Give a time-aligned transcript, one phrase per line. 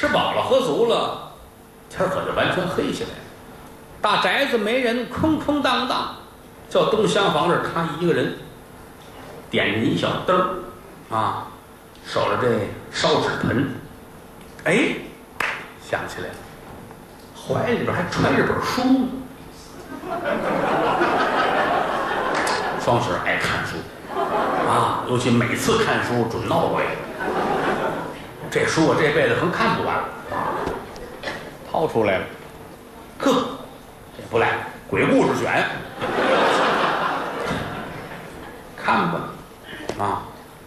[0.00, 1.30] 吃饱了喝足了，
[1.90, 3.20] 天可就完全黑下来了。
[4.00, 6.14] 大宅子没人，空空荡荡，
[6.70, 8.38] 就东厢房这儿他一个人，
[9.50, 11.48] 点着一小灯儿啊，
[12.06, 12.60] 守着这
[12.90, 13.74] 烧纸盆。
[14.64, 14.94] 哎，
[15.86, 16.34] 想起来了，
[17.36, 19.06] 怀里边还揣着本书呢。
[22.82, 23.76] 双喜爱看书
[24.66, 26.84] 啊，尤其每次看书准闹鬼。
[28.50, 30.08] 这书我这辈子可能看不完了，
[31.70, 32.24] 掏出来了，
[33.20, 33.32] 呵，
[34.16, 35.64] 这不赖，鬼故事选，
[38.76, 39.20] 看吧，
[40.00, 40.22] 啊，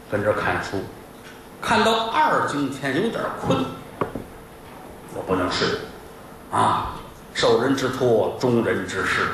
[0.09, 0.81] 跟这儿看书，
[1.61, 3.65] 看到二更天有点困，
[5.13, 5.67] 我不能睡，
[6.51, 6.95] 啊，
[7.33, 9.27] 受人之托，忠人之事，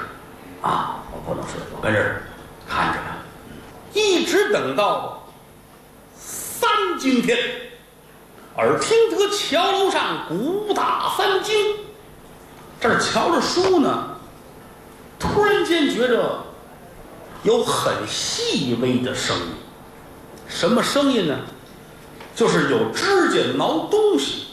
[0.63, 2.23] 啊，我不能睡，我跟这儿
[2.67, 3.17] 看着吧，
[3.94, 5.23] 一直等到
[6.16, 6.67] 三
[7.00, 7.38] 更天。
[8.58, 11.53] 耳听得桥楼上鼓打三更，
[12.80, 14.17] 这儿瞧着书呢，
[15.17, 16.39] 突然间觉着
[17.44, 19.44] 有很细微的声音，
[20.47, 21.38] 什么声音呢？
[22.36, 24.47] 就是有指甲挠东西。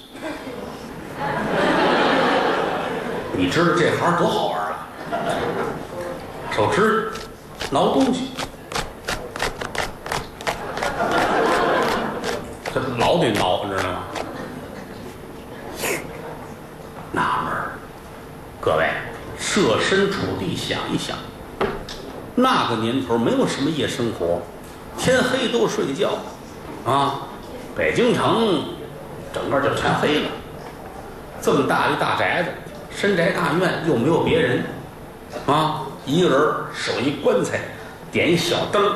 [3.33, 4.77] 你知道这行多好玩了，
[6.51, 7.13] 手指
[7.71, 8.31] 挠东西，
[12.75, 14.03] 这老得挠，你知道吗？
[17.13, 17.73] 纳闷儿，
[18.61, 18.91] 各位
[19.57, 21.17] 设身处地想一想，
[22.35, 24.43] 那个年头没有什么夜生活，
[24.99, 26.19] 天黑都睡觉，
[26.85, 27.23] 啊，
[27.75, 28.65] 北京城
[29.33, 30.29] 整个就全黑了。
[31.41, 32.51] 这么大一大宅子，
[32.95, 34.63] 深宅大院又没有别人，
[35.47, 36.39] 啊，一个人
[36.75, 37.63] 守一棺材，
[38.13, 38.93] 点一小灯，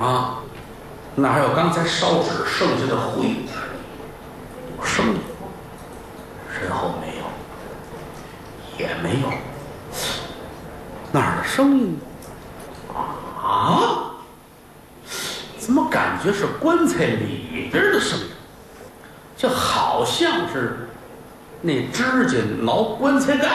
[0.00, 0.40] 啊，
[1.14, 3.36] 那还有刚才烧纸剩下的灰，
[4.76, 5.20] 有声音，
[6.52, 7.22] 身后没有。
[8.78, 9.28] 也没有，
[11.12, 12.00] 哪儿的声音
[13.38, 14.14] 啊？
[15.58, 18.26] 怎么感觉是棺材里边的声音？
[19.36, 20.88] 就好像是
[21.60, 23.48] 那指甲挠棺材盖，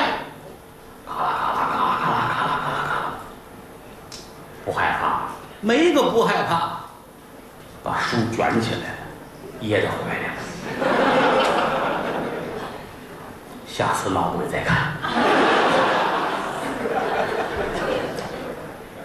[1.07, 3.13] 咔啦咔啦咔啦咔啦咔啦咔啦咔啦。
[4.63, 5.21] 不害怕，
[5.61, 6.81] 没个不害怕，
[7.83, 8.97] 把书卷起来了，
[9.61, 10.25] 掖在怀里。
[13.67, 15.46] 下次闹鬼再看。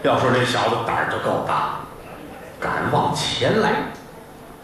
[0.02, 1.80] 要说这小子胆儿就够大，
[2.60, 3.70] 敢往前来，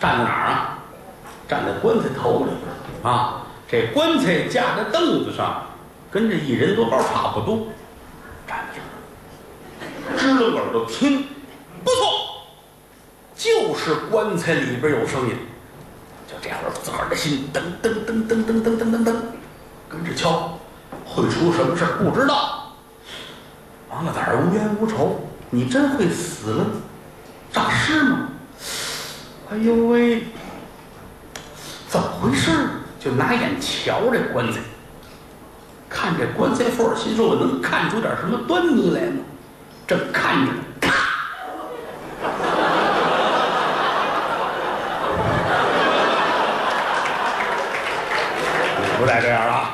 [0.00, 0.78] 站在哪儿啊？
[1.48, 3.42] 站在棺材头里边啊！
[3.70, 5.62] 这棺材架在凳子上，
[6.10, 7.68] 跟这一人多高差不多，
[8.46, 11.24] 站这儿，支了耳朵听，
[11.84, 12.44] 不错，
[13.34, 15.36] 就是棺材里边有声音。
[16.26, 19.16] 就这会儿，自个儿的心噔噔噔噔噔噔噔噔噔。
[19.88, 20.58] 跟着敲，
[21.06, 22.57] 会出什么事儿不知道。
[23.98, 25.18] 王八蛋儿无冤无仇，
[25.50, 26.64] 你真会死了
[27.52, 28.28] 诈尸吗？
[29.50, 30.22] 哎呦喂，
[31.88, 32.52] 怎么回事？
[33.00, 34.60] 就拿眼瞧这棺材，
[35.88, 39.16] 看这棺材缝，心说我能看出点什么端倪来吗？
[39.84, 40.92] 正看着，咔！
[49.00, 49.70] 不带这样了。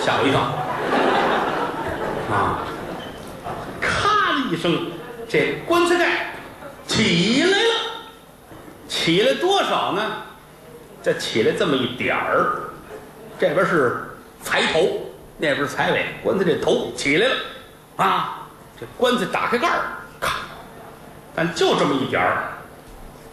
[0.00, 0.40] 吓我一跳！
[2.34, 2.66] 啊！
[3.80, 4.90] 咔的一声，
[5.28, 6.32] 这棺材盖
[6.86, 7.74] 起来了，
[8.88, 10.02] 起来多少呢？
[11.02, 12.70] 这起来这么一点儿，
[13.38, 15.00] 这边是财头，
[15.36, 17.34] 那边是财尾，棺材这头起来了，
[17.96, 18.48] 啊！
[18.80, 19.82] 这棺材打开盖儿，
[20.20, 20.36] 咔！
[21.34, 22.52] 但就这么一点儿，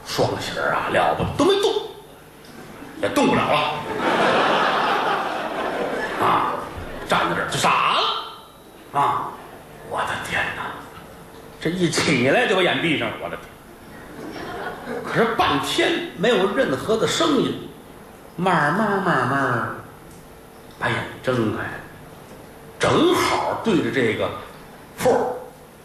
[0.05, 1.73] 双喜儿啊，了不得，都没动，
[3.01, 3.79] 也动不了了，
[6.23, 6.53] 啊！
[7.07, 9.31] 站在这儿就傻了，啊！
[9.89, 10.07] 我的！
[11.65, 15.01] 这一起来就把眼闭上，我的天！
[15.03, 17.67] 可是半天没有任何的声音，
[18.35, 19.69] 慢慢慢慢
[20.77, 21.63] 把眼睁开，
[22.77, 24.29] 正好对着这个
[24.95, 25.11] 缝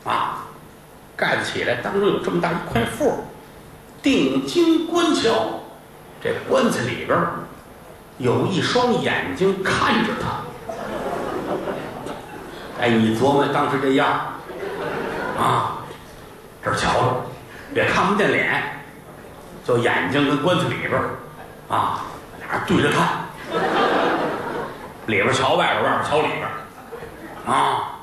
[0.05, 0.45] 啊，
[1.17, 3.11] 盖子起来，当中有这么大一块缝，
[4.03, 5.63] 定睛观瞧，
[6.23, 7.19] 这棺材里边
[8.19, 10.43] 有一双眼睛看着他。
[12.83, 14.35] 哎，你琢磨当时这样
[15.41, 15.79] 啊，
[16.63, 17.25] 这儿瞧着，
[17.75, 18.63] 也看不见脸，
[19.67, 21.01] 就眼睛跟棺材里边
[21.69, 22.05] 啊，
[22.39, 23.09] 俩人对着看，
[25.07, 26.47] 里边瞧外边，外边瞧里边
[27.47, 27.97] 啊。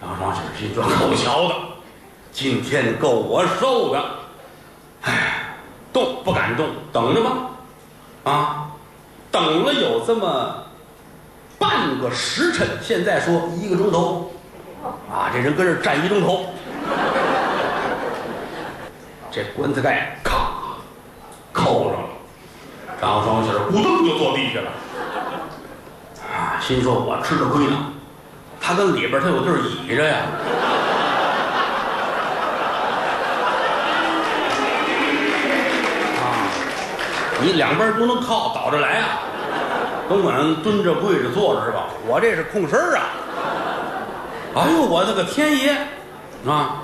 [0.00, 1.54] 张双喜心说：“够瞧的，
[2.30, 4.04] 今天够我受的。
[5.02, 5.56] 哎，
[5.92, 7.30] 动不敢动，等着吧，
[8.22, 8.70] 啊，”
[9.32, 10.54] 等了有这么
[11.58, 14.32] 半个时辰，现在说一个钟头，
[15.10, 16.46] 啊，这人跟这站一钟头，
[19.30, 20.52] 这棺材盖咔
[21.52, 22.08] 扣上了，
[23.00, 24.70] 张双喜儿咕噔就坐地下了，
[26.28, 27.92] 啊，心说我吃着亏呢，
[28.60, 30.16] 他跟里边他有地儿倚着呀。
[36.20, 36.24] 啊
[37.40, 39.20] 你两边都能靠，倒着来啊！
[40.08, 41.84] 甭管蹲着、跪着、坐着是吧？
[42.06, 43.02] 我这是空身儿啊！
[44.58, 45.70] 哎呦，我的个天爷
[46.44, 46.82] 啊！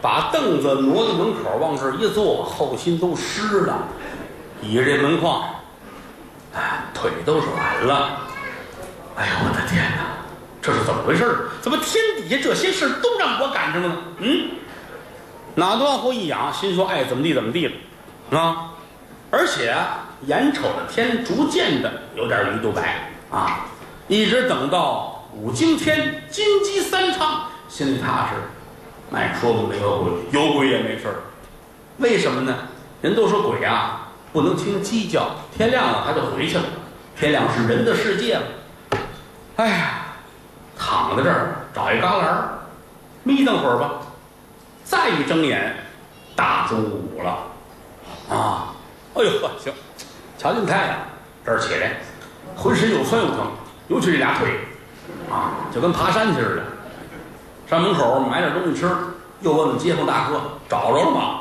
[0.00, 3.88] 把凳子挪到门口，往这儿一坐，后心都湿了，
[4.62, 5.42] 倚着这门框，
[6.54, 8.20] 哎，腿都软了。
[9.16, 10.04] 哎呦，我的天哪！
[10.62, 11.48] 这是怎么回事？
[11.60, 13.96] 怎么天底下这些事都让我赶上了呢？
[14.18, 14.50] 嗯，
[15.56, 17.66] 脑子往后一仰，心说爱怎么地怎么地
[18.30, 18.70] 了，啊！
[19.32, 19.74] 而且，
[20.26, 23.66] 眼瞅着天逐渐的有点鱼肚白啊，
[24.06, 29.16] 一直等到五更天，金鸡三唱，心里踏实。
[29.16, 31.14] 哎，说不没有鬼，有鬼也没事儿。
[31.98, 32.54] 为什么呢？
[33.02, 36.64] 人都说鬼啊，不能听鸡叫，天亮了他就回去了。
[37.18, 38.42] 天亮是人的世界了。
[39.56, 40.06] 哎呀，
[40.78, 42.44] 躺在这儿找一旮旯，
[43.24, 44.00] 眯瞪会儿吧。
[44.84, 45.76] 再一睁眼，
[46.36, 47.38] 大中午了，
[48.30, 48.74] 啊。
[49.14, 49.72] 哎呦呵，行，
[50.38, 50.98] 瞧见太阳，
[51.44, 51.96] 这儿起来，
[52.56, 53.52] 浑身又酸又疼，
[53.88, 54.58] 尤其这俩腿，
[55.34, 56.62] 啊，就跟爬山去似的。
[57.68, 58.88] 上门口买点东西吃，
[59.40, 61.40] 又问问街坊大哥找着了吗？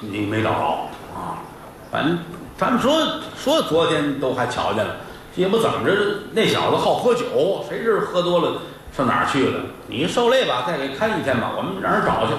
[0.00, 0.64] 你没找着
[1.14, 1.36] 啊？
[1.92, 2.18] 反正
[2.56, 3.06] 咱们说
[3.36, 4.96] 说昨天都还瞧见了，
[5.34, 5.94] 也不怎么着。
[6.32, 8.60] 那小子好喝酒，谁知喝多了
[8.96, 9.60] 上哪儿去了？
[9.86, 12.32] 你受累吧，再给看一天吧，我们让人找去。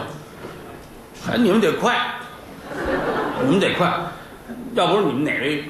[1.24, 1.96] 还你们得快，
[3.44, 3.94] 你们得快。
[4.74, 5.64] 要不是你们哪位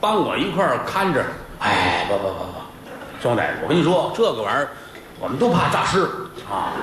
[0.00, 1.22] 帮我一块儿看着？
[1.58, 2.61] 哎，不不不不，
[3.22, 4.68] 兄弟，我跟你说，这个玩意儿
[5.20, 6.00] 我们都怕诈尸
[6.50, 6.74] 啊。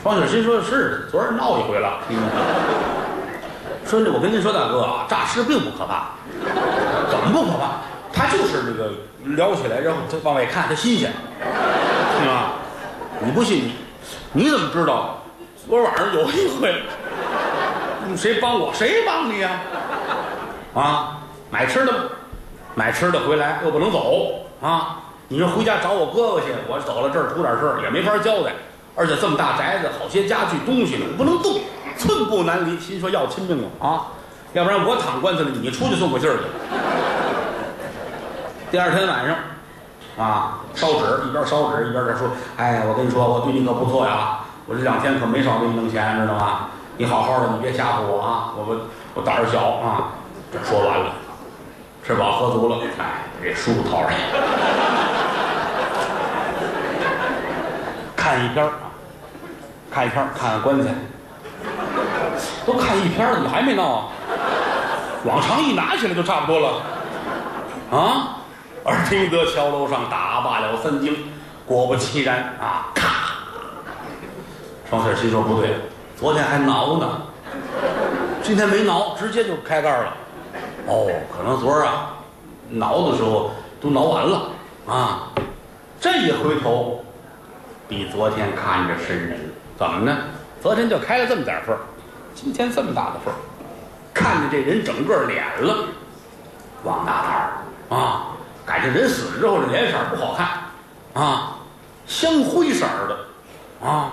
[0.00, 1.98] 方雪新说是，昨儿闹一回了。
[3.84, 6.10] 说那我跟您说，大哥啊，诈尸并不可怕，
[7.10, 7.82] 怎么不可怕？
[8.12, 8.92] 他就是那个
[9.34, 11.10] 撩起来，然后他往外看，他新鲜，
[12.20, 12.52] 是吧？
[13.18, 13.72] 你不信
[14.30, 15.24] 你，怎么知道？
[15.68, 16.82] 昨晚上有一回，
[18.16, 18.72] 谁帮我？
[18.72, 19.50] 谁帮你呀？
[20.72, 21.18] 啊，
[21.50, 21.92] 买吃的，
[22.76, 25.01] 买吃的回来又不能走啊！
[25.32, 28.52] 你说回家找我哥哥去，我走了这儿出点事儿也没法交代，
[28.94, 31.56] 而且这么大宅子，好些家具东西呢，不能动，
[31.96, 32.78] 寸步难离。
[32.78, 34.12] 心说要亲命了啊，
[34.52, 36.42] 要不然我躺棺材里，你出去送个信儿去。
[38.70, 39.34] 第二天晚上，
[40.22, 42.28] 啊，烧纸一边烧纸一边在说
[42.60, 46.68] ：“哎，我跟你说，我对你可不错呀，我这两天可没少给你弄钱，知道吗？
[46.98, 48.76] 你好好的，你别吓唬我啊，我我
[49.14, 50.12] 我胆儿小啊。”
[50.52, 51.12] 这说完了，
[52.04, 54.12] 吃饱喝足了，哎，这书掏出来，
[58.32, 58.72] 看一篇啊，
[59.90, 60.88] 看一篇看看棺材，
[62.64, 64.08] 都看一篇了，怎么还没闹啊？
[65.26, 66.82] 往常一拿起来就差不多了，
[67.90, 68.38] 啊！
[68.84, 71.14] 耳听得桥楼上打罢了三更，
[71.66, 73.04] 果不其然啊，咔！
[74.88, 75.74] 双喜心说不对，
[76.16, 77.06] 昨天还挠呢，
[78.42, 80.14] 今天没挠，直接就开盖了。
[80.86, 81.06] 哦，
[81.36, 82.14] 可能昨儿啊，
[82.70, 84.48] 挠的时候都挠完了
[84.88, 85.28] 啊，
[86.00, 87.04] 这一回头，
[87.92, 89.38] 比昨天看着瘆人。
[89.78, 90.16] 怎么呢？
[90.62, 91.76] 昨天就开了这么点缝
[92.34, 93.34] 今天这么大的缝
[94.14, 95.88] 看见这人整个脸了，
[96.84, 98.28] 王大胆儿啊！
[98.64, 101.58] 感觉人死了之后这脸色不好看啊，
[102.06, 104.12] 香灰色的啊，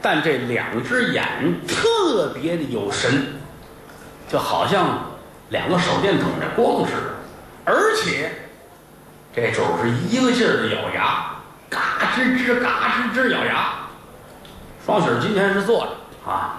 [0.00, 1.26] 但这两只眼
[1.66, 3.40] 特别的有神，
[4.28, 5.10] 就好像。
[5.48, 7.10] 两个手电筒的光似的，
[7.64, 8.30] 而且
[9.34, 11.39] 这主是一个劲儿的咬牙，
[12.00, 13.74] 嘎吱吱，嘎吱吱咬牙。
[14.84, 15.90] 双喜今天是坐着。
[16.30, 16.56] 啊，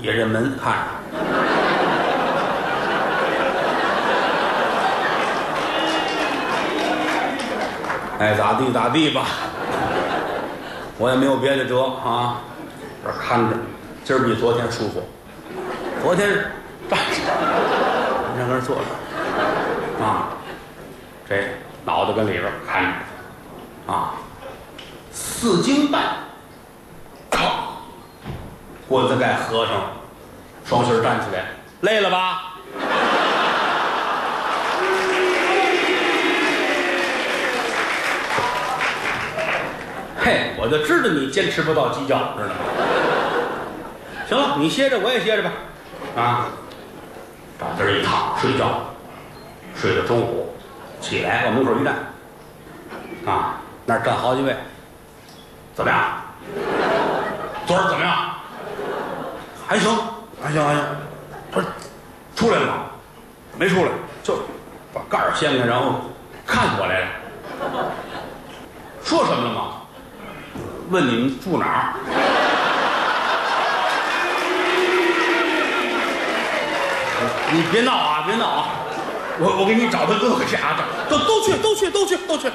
[0.00, 0.78] 也认门看着，
[8.18, 9.26] 爱 咋地咋地吧，
[10.98, 12.40] 我也没有别的辙啊，
[13.04, 13.56] 这看着，
[14.04, 15.02] 今儿比昨天舒服，
[16.02, 16.28] 昨天
[16.88, 17.22] 站着。
[18.36, 20.28] 在那儿坐着，啊，
[21.28, 21.48] 这
[21.84, 24.14] 脑袋跟里边看着，啊，
[25.12, 26.02] 四更半，
[27.30, 27.82] 靠，
[28.88, 29.74] 棺材盖合上，
[30.64, 31.44] 双膝站起来，
[31.82, 32.54] 累了吧？
[40.18, 42.54] 嘿，我就知道你坚持不到鸡叫，知道吗？
[44.28, 45.50] 行了，你歇着，我也歇着吧，
[46.16, 46.46] 啊。
[47.60, 48.92] 往这儿一躺，睡觉，
[49.76, 50.52] 睡到中午，
[51.00, 51.94] 起来往门口一站，
[53.24, 54.56] 啊，那儿站好几位，
[55.74, 56.00] 怎么样？
[57.66, 58.34] 昨儿怎么样？
[59.66, 59.90] 还行，
[60.42, 60.84] 还行，还行。
[61.50, 61.70] 他说
[62.36, 62.72] 出来了吗？
[63.56, 63.90] 没出来，
[64.22, 64.36] 就
[64.92, 66.00] 把盖儿掀开，然后
[66.46, 67.06] 看我来了。
[69.02, 69.60] 说什么了吗？
[70.90, 71.94] 问你们住哪儿？
[77.52, 78.68] 你别闹啊，别闹啊！
[79.38, 80.76] 我我给你找他哥哥去啊，
[81.08, 82.50] 都都去，都去，都去，都去。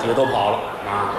[0.00, 1.14] 几个都跑了啊！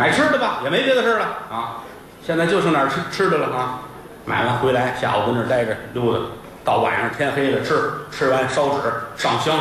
[0.00, 1.82] 买吃的吧，也没别的事了啊。
[2.26, 3.80] 现在就剩点儿吃吃的了啊！
[4.24, 6.20] 买完回来，下午跟那儿待着溜达，
[6.64, 8.80] 到晚上天黑了吃，吃完烧纸
[9.14, 9.58] 上香，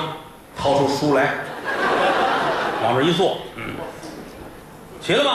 [0.57, 1.33] 掏出书来，
[2.81, 3.75] 往这一坐，嗯，
[5.01, 5.31] 起了吗？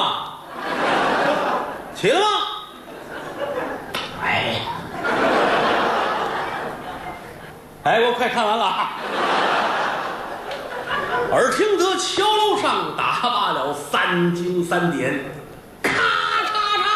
[1.94, 2.26] 起了吗？
[4.22, 4.60] 哎呀，
[7.84, 8.88] 哎，我快看完了！
[11.34, 15.18] 耳听得桥楼上打罢了三更三点，
[15.82, 16.86] 咔嚓嚓，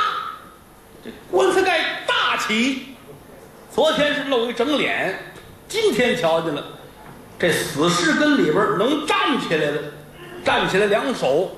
[1.04, 2.95] 这棺材盖大起。
[3.75, 5.18] 昨天是露一整脸，
[5.66, 6.64] 今天瞧见了，
[7.37, 9.83] 这死尸跟里边能站起来的，
[10.45, 11.50] 站起来两手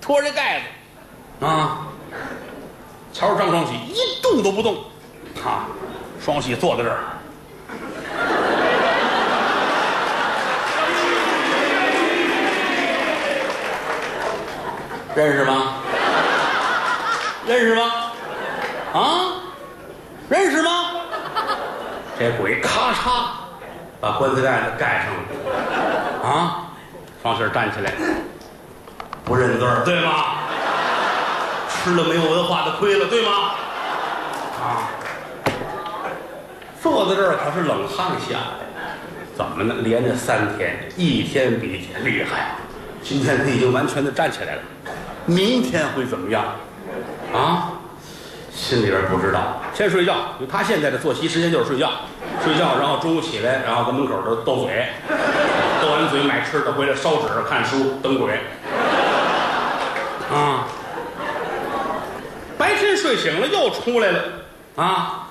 [0.00, 0.60] 托着盖
[1.38, 1.86] 子，啊，
[3.12, 4.78] 瞧着张双喜一动都不动，
[5.44, 5.68] 啊，
[6.20, 6.98] 双喜坐在这儿。
[15.14, 15.74] 认识吗？
[17.46, 17.82] 认识吗？
[18.92, 19.00] 啊，
[20.28, 20.90] 认识吗？
[22.18, 23.26] 这鬼咔嚓
[24.00, 26.66] 把棺材盖子盖上了，啊，
[27.22, 27.92] 双喜站起来，
[29.24, 30.10] 不认字儿对吗？
[31.68, 33.30] 吃了没有文化的亏了对吗？
[34.60, 34.90] 啊，
[36.82, 38.96] 坐在这儿可是冷汗下来，
[39.36, 39.76] 怎么呢？
[39.80, 42.56] 连着三天，一天比一天厉害。
[43.02, 44.62] 今天他已经完全的站起来了，
[45.26, 46.44] 明天会怎么样？
[47.32, 47.72] 啊，
[48.52, 49.62] 心里边不知道。
[49.72, 51.90] 先睡觉，就他现在的作息时间就是睡觉，
[52.44, 54.86] 睡觉，然后中午起来，然后跟门口这斗嘴，
[55.82, 58.38] 斗完嘴买吃的，回来烧纸、看书、等鬼。
[60.32, 60.66] 啊，
[62.56, 64.20] 白天睡醒了又出来了，
[64.76, 65.28] 啊，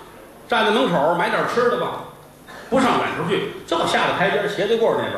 [0.47, 2.03] 站在门口买点吃的吧，
[2.69, 5.13] 不上远处去，就下了台阶斜对过那边。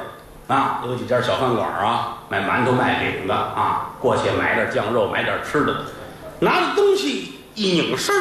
[0.47, 5.75] 啊，有几家小饭馆啊，卖馒头卖饼的啊，过去买点酱肉，买点吃的，
[6.39, 8.15] 拿着东西一拧身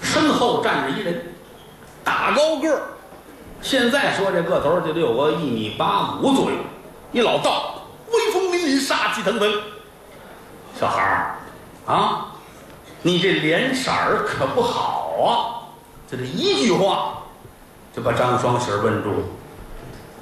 [0.00, 1.34] 身后站着一人，
[2.02, 2.80] 大高个儿，
[3.60, 6.56] 现在说这个头就得有个一米八五左右，
[7.12, 9.52] 一老道，威风凛凛，杀气腾腾。
[10.78, 12.28] 小孩儿啊，
[13.02, 15.28] 你这脸色儿可不好啊！
[16.10, 17.18] 就这一句话，
[17.94, 19.18] 就把张双喜问住了。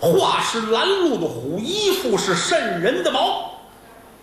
[0.01, 3.53] 话是拦路的虎，衣服是渗人的毛。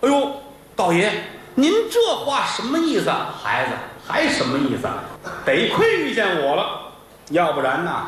[0.02, 0.32] 哎呦，
[0.76, 1.12] 道爷，
[1.56, 3.10] 您这话什么意思？
[3.10, 3.72] 孩子
[4.08, 4.88] 还什么意思？
[5.46, 6.92] 得亏遇见我了，
[7.30, 8.08] 要不然呐，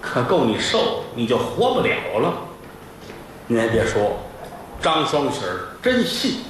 [0.00, 2.32] 可够你受，你就活不了了。
[3.46, 4.16] 您还别说，
[4.80, 6.40] 张双喜儿真信。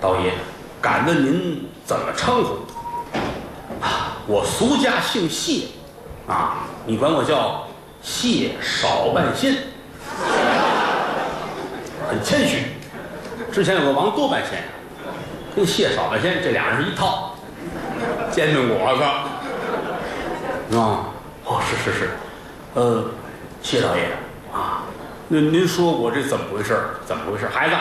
[0.00, 0.32] 道爷，
[0.80, 2.56] 敢问您怎么称呼？
[3.80, 5.68] 啊，我俗家姓谢，
[6.26, 7.66] 啊，你管我叫。
[8.02, 9.54] 谢少半仙，
[12.08, 12.64] 很谦虚。
[13.52, 14.62] 之前有个王多半仙，
[15.54, 17.36] 跟谢少半仙这俩人是一套，
[18.30, 19.02] 煎饼果子。
[20.76, 21.10] 啊，
[21.44, 22.10] 哦，是是是，
[22.74, 23.04] 呃，
[23.60, 24.04] 谢老爷
[24.52, 24.84] 啊，
[25.28, 26.78] 那您说我这怎么回事？
[27.04, 27.46] 怎么回事？
[27.48, 27.74] 孩子，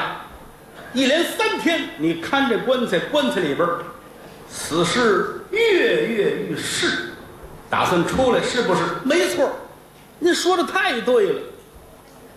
[0.93, 3.67] 一连三天你看这棺材，棺材里边
[4.49, 7.13] 死尸跃跃欲试，
[7.69, 8.81] 打算出来是不是？
[9.03, 9.51] 没错。
[10.19, 11.41] 您说的太对了，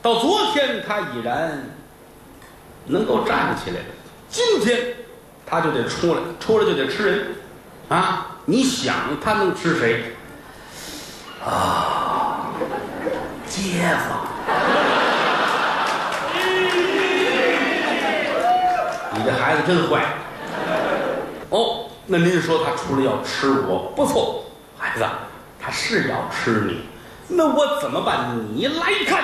[0.00, 1.64] 到昨天他已然
[2.86, 3.86] 能够站起来了，
[4.28, 4.94] 今天
[5.44, 7.26] 他就得出来，出来就得吃人，
[7.88, 8.28] 啊！
[8.44, 10.14] 你想他能吃谁？
[11.44, 12.52] 啊，
[13.48, 14.26] 街坊！
[19.14, 20.04] 你这孩子真坏。
[21.50, 24.44] 哦，那您说他出来要吃我，不错，
[24.78, 25.04] 孩子，
[25.60, 26.91] 他是要吃你。
[27.34, 28.38] 那我怎么办？
[28.54, 29.22] 你来看，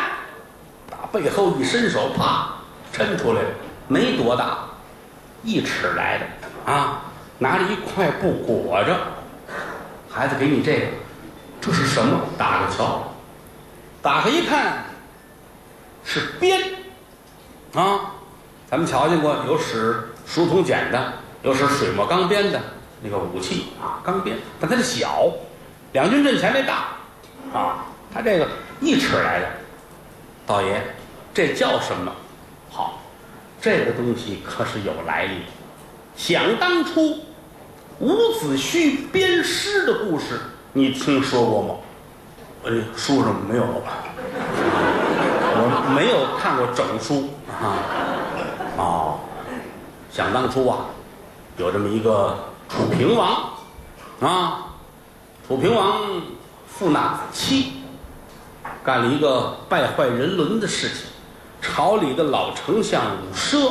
[0.90, 2.48] 打背后一伸手，啪，
[2.92, 3.48] 抻出来了，
[3.86, 4.58] 没多大，
[5.42, 7.02] 一尺来的啊！
[7.38, 8.96] 拿着一块布裹着。
[10.10, 10.86] 孩子，给你这个，
[11.60, 12.20] 这是什么？
[12.38, 13.12] 打个瞧，
[14.00, 14.84] 打开一看，
[16.02, 16.60] 是鞭
[17.74, 18.14] 啊！
[18.70, 21.12] 咱们瞧见过有使书童剪的，
[21.42, 22.60] 有使水墨钢鞭的
[23.02, 25.30] 那个武器啊，钢鞭，但它是小，
[25.92, 27.84] 两军阵前那大啊。
[28.12, 28.48] 他这个
[28.80, 29.46] 一尺来的，
[30.46, 30.80] 道爷，
[31.34, 32.12] 这叫什么？
[32.70, 33.00] 好，
[33.60, 35.42] 这个东西可是有来历。
[36.16, 37.20] 想当初，
[38.00, 40.40] 伍子胥编诗的故事，
[40.72, 41.74] 你听说过吗？
[42.64, 44.04] 呃，书上没有吧？
[45.60, 47.78] 我没有看过整书啊。
[48.76, 49.20] 哦，
[50.10, 50.86] 想当初啊，
[51.56, 52.36] 有这么一个
[52.68, 53.52] 楚平王
[54.20, 54.66] 啊，
[55.46, 56.22] 楚平王
[56.66, 57.72] 父纳子期，
[58.88, 61.04] 干了一个败坏人伦的事情。
[61.61, 63.71] 朝里的老丞相伍奢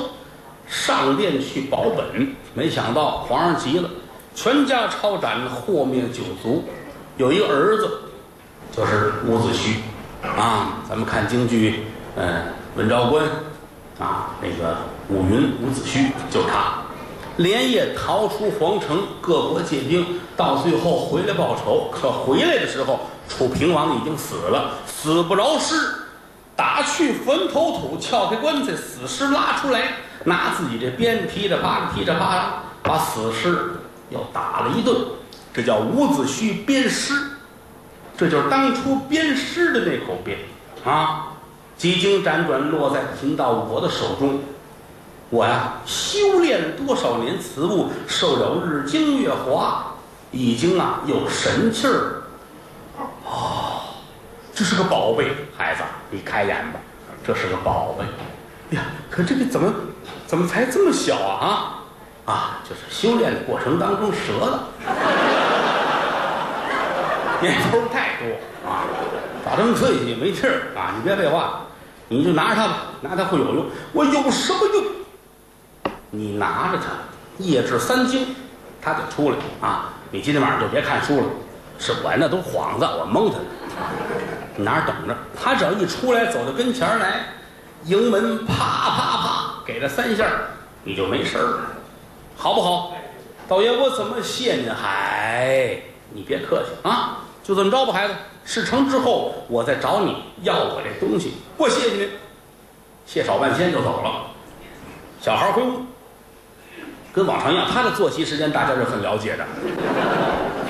[0.68, 3.90] 上殿去保本，没想到皇上急了，
[4.36, 6.64] 全家抄斩，祸灭九族。
[7.18, 7.90] 有一个儿子，
[8.72, 9.78] 就是伍子胥
[10.22, 10.84] 啊。
[10.88, 12.44] 咱们看京剧，嗯，
[12.76, 13.26] 文昭关
[13.98, 14.78] 啊，那个
[15.10, 16.74] 伍云、伍子胥就是他，
[17.38, 20.06] 连夜逃出皇城，各国借兵，
[20.36, 21.90] 到最后回来报仇。
[21.92, 25.76] 可回来的时候，楚平王已经死了，死不饶尸。
[26.56, 29.94] 打去坟头土，撬开棺材，死尸拉出来，
[30.24, 32.44] 拿自己这鞭劈着啪着劈着啪着，
[32.82, 33.74] 把死尸
[34.10, 34.98] 又打了一顿。
[35.54, 37.14] 这叫伍子胥鞭尸，
[38.18, 40.38] 这就是当初鞭尸的那口鞭
[40.84, 41.28] 啊！
[41.78, 44.40] 几经辗转，落在贫道我的手中。
[45.30, 49.94] 我呀，修炼了多少年此物，受了日精月华，
[50.32, 52.24] 已经啊有神气儿。
[53.30, 53.82] 哦。
[54.54, 56.80] 这是个宝贝，孩子，你开眼吧，
[57.24, 58.04] 这是个宝贝。
[58.76, 59.72] 呀，可这个怎么，
[60.26, 61.84] 怎么才这么小啊？
[62.26, 64.70] 啊，啊，就是修炼的过程当中折了，
[67.40, 68.26] 年头太多
[68.68, 68.82] 啊，
[69.46, 70.96] 早这么岁数没气儿啊！
[70.98, 71.68] 你别废话，
[72.10, 73.68] 你就拿着它吧，拿它会有用。
[73.94, 74.84] 我有什么用？
[76.10, 76.86] 你拿着它，
[77.38, 78.26] 夜至三更，
[78.82, 79.94] 它得出来啊！
[80.10, 81.26] 你今天晚上就别看书了，
[81.80, 83.38] 是我那都幌子，我蒙他。
[84.56, 85.16] 你哪儿等着？
[85.40, 87.26] 他只要一出来，走到跟前来，
[87.84, 90.26] 迎门啪啪啪给他三下，
[90.84, 91.62] 你就没事了，
[92.36, 92.94] 好不好？
[93.48, 94.74] 道爷，我怎么谢您？
[94.74, 95.80] 嗨，
[96.12, 98.14] 你别客气啊，就这么着吧，孩子。
[98.44, 101.34] 事成之后，我再找你要我这东西。
[101.58, 102.10] 我谢谢您，
[103.06, 104.28] 谢少半天就走了。
[105.22, 105.82] 小孩回屋，
[107.18, 109.44] 跟往常一样，他的作息时间大家是很了解的。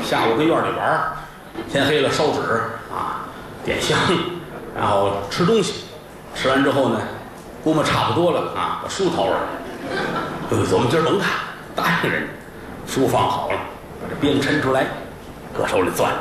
[0.02, 1.12] 下午跟院里玩，
[1.70, 2.40] 天黑了烧纸
[2.90, 3.28] 啊。
[3.66, 3.98] 点香，
[4.74, 5.84] 然后吃东西，
[6.34, 7.02] 吃完之后呢，
[7.66, 9.40] 估摸差不多了啊，把书掏出来。
[9.92, 11.32] 哎，琢磨今儿甭看，
[11.76, 13.58] 答应人家，书放好了，
[14.02, 14.86] 把这鞭抻出来，
[15.54, 16.18] 搁手里攥着，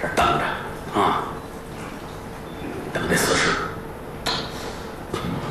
[0.00, 1.24] 这等着啊，
[2.90, 3.50] 等这死尸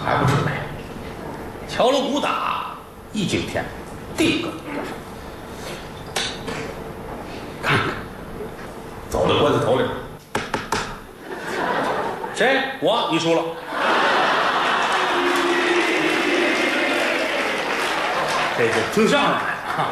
[0.04, 0.54] 还不出来。
[1.68, 2.65] 敲锣鼓打，
[3.16, 3.64] 一惊天，
[4.18, 4.50] 第一个
[7.64, 7.88] 看看，
[9.10, 9.86] 走到棺材头里。
[12.36, 12.62] 谁？
[12.82, 13.42] 我，你输了。
[18.58, 19.38] 这就听相声来
[19.78, 19.88] 啊！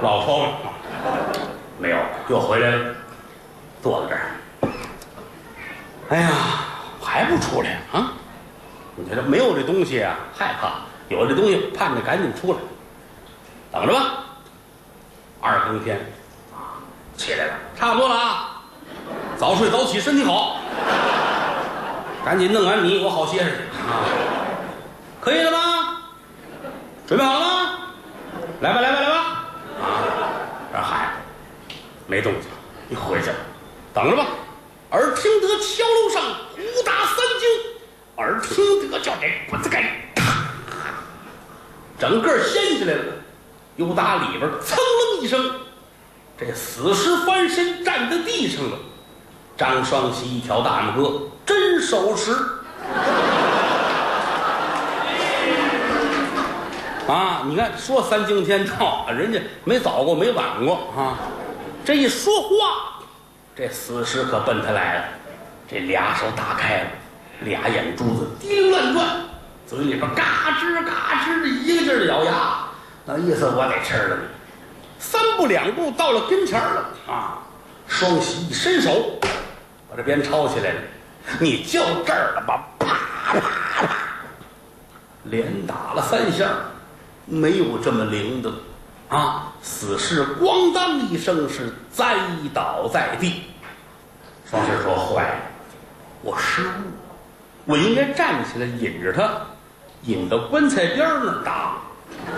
[0.00, 0.52] 老头子，
[1.78, 1.98] 没有，
[2.30, 2.94] 又回来了，
[3.82, 4.20] 坐在这儿。
[6.08, 6.30] 哎呀，
[7.10, 8.12] 还不出来啊？
[8.94, 12.58] 你这没有这东西啊，害怕；有这东西，盼着赶紧出来，
[13.72, 14.24] 等着吧。
[15.40, 15.96] 二更天，
[16.54, 16.78] 啊，
[17.16, 18.62] 起来了，差不多了啊，
[19.36, 20.58] 早睡早起，身体好，
[22.24, 23.56] 赶紧弄完米，我好歇着去
[23.88, 24.06] 啊，
[25.20, 25.96] 可以了吗？
[27.08, 27.70] 准备好了吗？
[28.60, 29.16] 来吧，来吧，来吧，
[29.82, 29.84] 啊，
[30.72, 31.10] 这喊，
[32.06, 32.42] 没动静，
[32.88, 33.36] 你回去了，
[33.92, 34.26] 等着吧。
[34.92, 36.22] 耳听得敲楼上
[36.84, 40.10] 打三更，耳听得叫这棺材盖，
[41.98, 43.04] 整个掀起来了。
[43.76, 45.52] 又打里边噌楞一声，
[46.38, 48.76] 这死尸翻身站在地上了。
[49.56, 52.36] 张双喜一条大拇哥，真守时。
[57.08, 61.16] 啊，你看说三更天到，人家没早过没晚过啊。
[61.84, 63.00] 这一说话，
[63.56, 65.04] 这死尸可奔他来了。
[65.70, 66.90] 这俩手打开了，
[67.42, 69.06] 俩眼珠子滴乱转，
[69.68, 72.32] 嘴里边嘎吱嘎吱的一个劲儿的咬牙。
[73.04, 74.22] 那意思我得吃了你，
[74.98, 77.38] 三步两步到了跟前了啊！
[77.86, 79.16] 双喜一伸手，
[79.88, 80.80] 把这鞭抄起来了，
[81.38, 82.64] 你就这儿了吧！
[82.80, 82.88] 啪
[83.34, 83.94] 啪啪，
[85.22, 86.48] 连打了三下，
[87.26, 88.50] 没有这么灵的
[89.08, 89.52] 啊！
[89.62, 92.16] 死尸咣当一声是栽
[92.52, 93.44] 倒在地。
[94.50, 95.34] 双喜说：“坏了，
[96.22, 96.92] 我失误，
[97.64, 99.30] 我应该站起来引着他，
[100.02, 101.78] 引到棺材边儿那儿打。”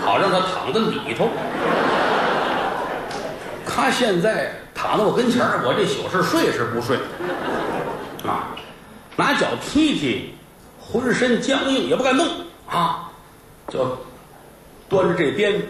[0.01, 1.29] 好让他躺在里头，
[3.67, 6.97] 他现在躺在我跟前儿，我这宿是睡是不睡？
[8.25, 8.55] 啊，
[9.17, 10.35] 拿脚踢踢，
[10.79, 12.27] 浑身僵硬，也不敢动
[12.69, 13.11] 啊，
[13.69, 13.99] 就
[14.89, 15.61] 端着这鞭，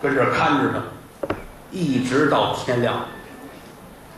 [0.00, 1.34] 跟这儿看着他，
[1.70, 3.04] 一直到天亮。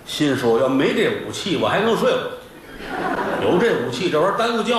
[0.05, 2.19] 心说要没这武器，我还能睡会；
[3.43, 4.75] 有这武器，这玩意儿耽误觉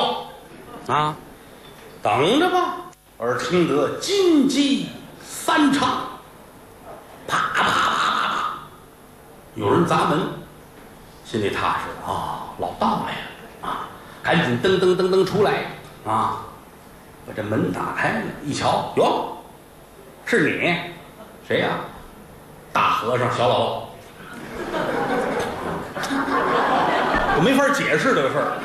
[0.87, 1.15] 啊。
[2.01, 2.77] 等着吧，
[3.17, 4.89] 耳听得金鸡
[5.21, 5.89] 三唱，
[7.27, 8.53] 啪啪啪啪啪，
[9.55, 10.19] 有人砸门，
[11.25, 13.89] 心里踏实啊，老道来了啊，
[14.23, 15.65] 赶紧噔噔噔噔出来
[16.05, 16.45] 啊，
[17.25, 19.37] 把这门打开了，一瞧，哟，
[20.25, 20.75] 是你，
[21.47, 21.69] 谁呀？
[22.71, 23.86] 大和尚小姥
[27.37, 28.57] 我没法解释这个事儿，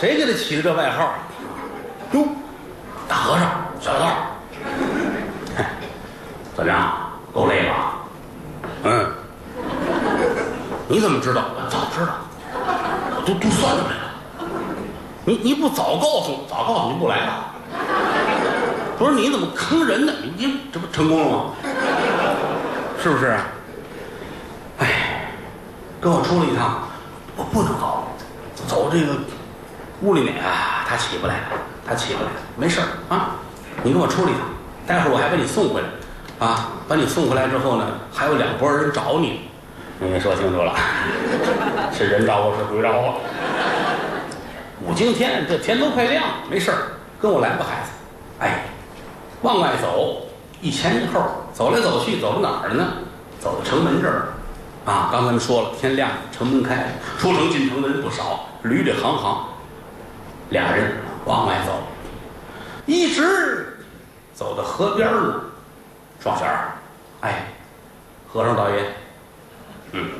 [0.00, 1.12] 谁给他起的这外号？
[2.12, 2.26] 哟，
[3.06, 3.46] 大和尚
[3.78, 4.14] 小姥姥，
[5.54, 5.64] 嘿
[6.56, 6.96] 怎么样？
[7.34, 7.96] 够累吧？
[8.84, 9.12] 嗯，
[10.88, 11.42] 你怎么知道？
[11.54, 12.14] 我早知道，
[13.16, 14.14] 我都都算出来了。
[15.26, 17.44] 你你不早告诉我，早告诉你不来了。
[18.96, 20.12] 不是你怎么坑人呢？
[20.22, 21.50] 你你这不成功了吗？
[23.02, 23.36] 是不是？
[24.78, 25.28] 哎，
[26.00, 26.88] 跟我出了一趟，
[27.36, 28.04] 我不能走，
[28.66, 29.14] 走这个
[30.02, 31.40] 屋里面啊，他起不来，
[31.86, 33.36] 他起不来，没事儿啊。
[33.82, 34.42] 你跟我出了一趟，
[34.86, 39.40] 待会儿我还把你送回来，啊，把你送回来之后呢，还有两拨人找你。
[39.98, 40.74] 你给说清楚了，
[41.96, 43.20] 是人找我，是鬼找我。
[44.82, 46.78] 五更天，这天都快亮，没事儿，
[47.20, 47.90] 跟我来吧，孩子。
[48.40, 48.64] 哎，
[49.42, 50.26] 往外走，
[50.60, 52.84] 一前一后，走来走去，走到哪儿了呢？
[53.40, 54.33] 走到城门这儿，
[54.84, 59.46] 啊，刚才咱们说了，天亮，城门开，出城进城的人不少，驴里行行，
[60.50, 60.92] 俩人
[61.24, 61.72] 往外走，
[62.84, 63.78] 一直
[64.34, 65.44] 走到河边儿了。
[66.20, 66.72] 双弦儿，
[67.22, 67.46] 哎，
[68.30, 68.76] 和尚道爷，
[69.92, 70.10] 嗯，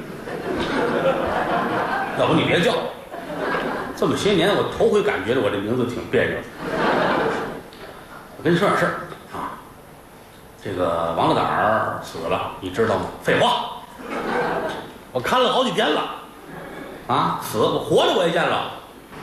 [2.18, 2.72] 要不你别叫，
[3.96, 6.38] 这么些年我头回感觉到我这名字挺别扭。
[8.38, 8.92] 我跟你说点事儿
[9.32, 9.56] 啊，
[10.62, 13.06] 这个王大胆儿死了，你知道吗？
[13.22, 13.73] 废话，
[15.14, 16.02] 我看了好几天了，
[17.06, 18.72] 啊，死我活着我也见了，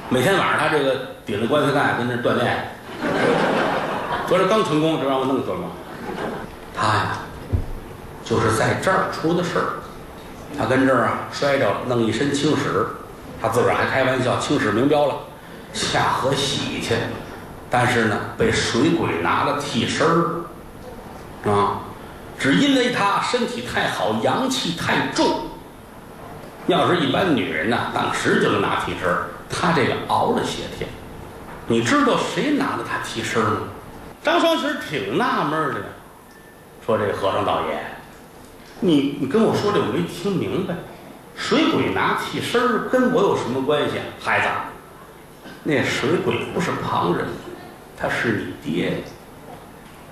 [0.07, 2.71] 每天晚上他这个顶着棺材盖跟那锻炼，
[4.25, 5.67] 昨儿刚成功，这让我弄死了吗？
[6.73, 7.17] 他呀，
[8.23, 9.67] 就是在这儿出的事儿，
[10.57, 12.87] 他跟这儿啊摔着了，弄一身青屎，
[13.41, 15.15] 他自个儿还开玩笑，青史明标了，
[15.73, 16.95] 下河洗去，
[17.69, 21.81] 但是呢，被水鬼拿了替身儿，啊，
[22.39, 25.50] 只因为他身体太好，阳气太重。
[26.67, 30.89] 要是一般女人呢，当时就能拿替身儿，他这个熬了些天。
[31.67, 33.61] 你知道谁拿了他替身吗？
[34.23, 35.85] 张双喜挺纳闷的呀，
[36.85, 37.79] 说这和尚道爷，
[38.79, 40.75] 你你跟我说这我没听明白，
[41.35, 43.97] 水鬼拿替身跟我有什么关系？
[44.19, 44.47] 孩子，
[45.63, 47.25] 那水鬼不是旁人，
[47.97, 49.03] 他是你爹。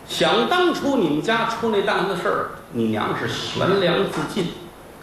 [0.07, 4.47] 想当初你们家出那档子事儿，你娘是悬梁自尽，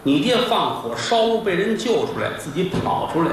[0.06, 3.30] 你爹放火烧屋被人救出来，自己跑出来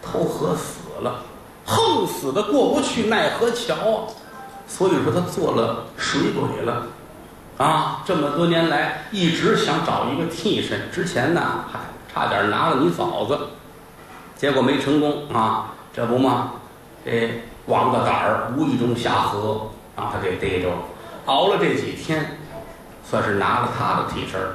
[0.00, 1.24] 投河死了，
[1.66, 4.06] 横死的过不去奈何桥啊！
[4.68, 6.86] 所以说他做了水鬼了。
[7.58, 11.80] 啊，这么多年来一直想找一个替身，之前呢还
[12.14, 13.36] 差点拿了你嫂子，
[14.36, 16.52] 结果没成功啊，这不嘛，
[17.04, 20.76] 这王八胆儿无意中下河，让他给逮着了，
[21.26, 22.38] 熬了这几天，
[23.04, 24.52] 算是拿了他的替身儿。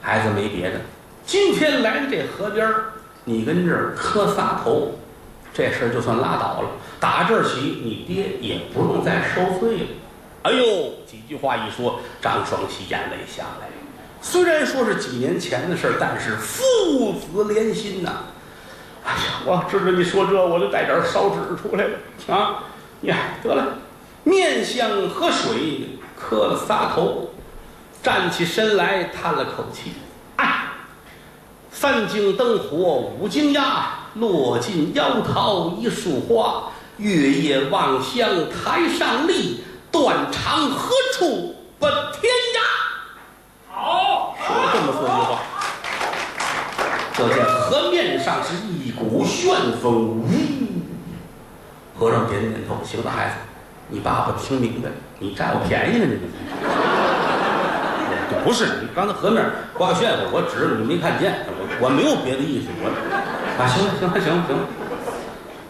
[0.00, 0.80] 孩子没别的，
[1.24, 2.84] 今天来这河边儿，
[3.24, 4.92] 你跟这儿磕仨头，
[5.54, 6.70] 这事儿就算拉倒了。
[6.98, 9.86] 打这儿起，你爹也不用再受罪了。
[10.42, 10.64] 哎呦，
[11.06, 13.68] 几句话一说，张双喜眼泪下来。
[14.20, 18.24] 虽然说是几年前的事儿，但是父子连心呐。
[19.04, 22.64] 哎呀，我知道你说这，我就带点烧纸出来了啊！
[23.02, 23.78] 呀，得了，
[24.22, 27.30] 面向河水，磕了仨头，
[28.00, 29.92] 站起身来，叹了口气。
[31.72, 32.66] 哎，三更灯火
[33.18, 36.64] 五更鸦，落尽妖桃一树花。
[36.98, 39.64] 月夜望乡台上立。
[39.90, 42.60] 断肠何处奔天涯？
[43.70, 45.42] 好，说了这么四句话，
[47.14, 50.24] 可见河面上是一股旋风，呜！
[51.94, 53.34] 和尚点点头，行了，孩子，
[53.88, 56.06] 你爸爸听明白了，你占我便宜了，
[58.30, 61.44] 你不是你刚才河面刮个旋风，我指着你没看见，
[61.82, 62.86] 我我没有别的意思，我
[63.58, 64.64] 啊，行了，行了，行了，行了，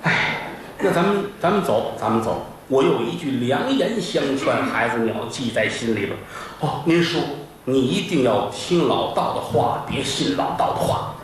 [0.03, 2.45] 哎，那咱们咱们走，咱们走。
[2.69, 6.13] 我有一句良言相劝，孩子你要记在心里边。
[6.61, 7.19] 哦，您说，
[7.65, 11.15] 你一定要听老道的话，别信老道的话。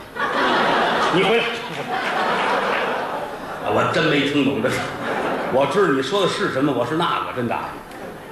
[1.14, 1.44] 你回来。
[3.64, 4.78] 啊，我真没听懂这是。
[5.52, 7.54] 我知道你说的是什么，我是那个，真的。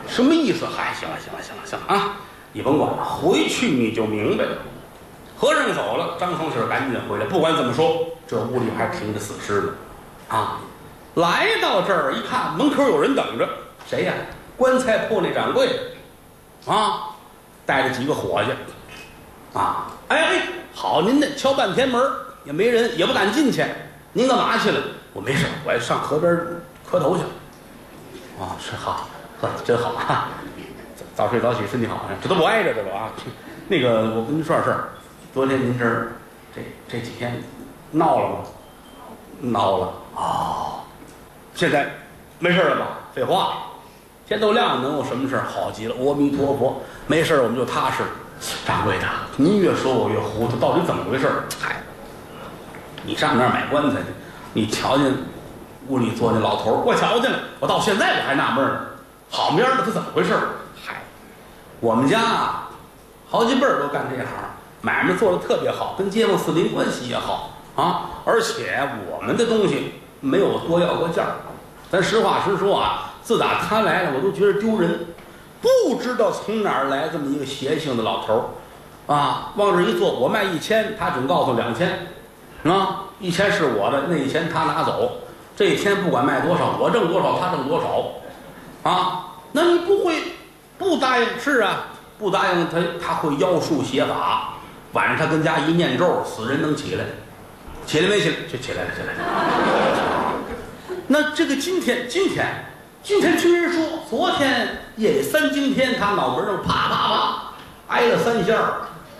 [0.08, 0.66] 什么意思？
[0.66, 2.16] 嗨，行了，行了，行了，行了啊！
[2.54, 4.56] 你甭管了，回去你就明白了。
[5.38, 7.26] 和尚走了，张双喜赶紧回来。
[7.26, 9.72] 不管怎么说，这屋里还停着死尸呢。
[10.28, 10.60] 啊，
[11.14, 13.48] 来到这儿一看，门口有人等着，
[13.86, 14.14] 谁呀？
[14.56, 15.68] 棺材铺那掌柜，
[16.66, 17.10] 啊，
[17.66, 18.50] 带着几个伙计。
[19.58, 20.42] 啊，哎哎，
[20.74, 22.02] 好，您的敲半天门
[22.44, 23.64] 也没人，也不敢进去。
[24.14, 24.80] 您干嘛去了？
[25.12, 26.34] 我没事，我上河边
[26.90, 27.22] 磕头去。
[28.40, 29.08] 啊，是好，
[29.40, 30.28] 呵，真好啊！
[31.14, 33.10] 早睡早起，身体好，这都不挨着这个啊。
[33.68, 34.88] 那个，我跟您说点事儿。
[35.36, 36.12] 昨天您这儿
[36.54, 37.42] 这这几天
[37.90, 38.36] 闹了吗？
[39.38, 40.80] 闹了哦。
[41.54, 41.90] 现在
[42.38, 42.86] 没事了吧？
[43.14, 43.58] 废话，
[44.26, 48.02] 天都亮了，能有什么事好极了，阿弥陀佛，没事我们就踏实。
[48.66, 49.04] 掌柜的，
[49.36, 51.30] 您越说我越糊涂，到底怎么回事？
[51.60, 51.82] 嗨，
[53.04, 54.06] 你上那儿买棺材去，
[54.54, 55.14] 你瞧见
[55.88, 58.80] 屋里坐那老头我瞧见了，我到现在我还纳闷呢，
[59.28, 60.32] 好面的他怎么回事？
[60.82, 61.02] 嗨，
[61.80, 62.70] 我们家啊，
[63.28, 64.26] 好几辈儿都干这行，
[64.86, 71.34] 买卖做的特别好，跟街坊四邻关系也好啊，而且我们的东西没有多要过价儿。
[71.90, 75.08] 咱实话实说啊，自打他来了，我都觉得丢人。
[75.60, 78.52] 不知道从哪儿来这么一个邪性的老头
[79.08, 82.06] 儿，啊，往这一坐，我卖一千，他准告诉两千，
[82.62, 85.10] 啊，一千是我的，那一千他拿走，
[85.56, 90.22] 这一天不管卖多少，我挣多少，他挣多少，啊，那你不会
[90.78, 91.86] 不答应是啊？
[92.18, 94.54] 不答应他，他会妖术邪法，
[94.96, 97.04] 晚上他跟家一念咒，死人能起来，
[97.84, 98.34] 起来没起来？
[98.50, 100.32] 就起来了，起来了。
[101.06, 102.46] 那这个今天，今天。
[103.02, 107.42] 今天听人说，昨天夜里三更天，他脑门上啪啪啪
[107.88, 108.54] 挨了三下，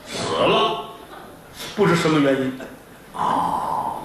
[0.07, 0.87] 死了，
[1.77, 2.59] 不知什么原因。
[3.13, 3.97] 哦，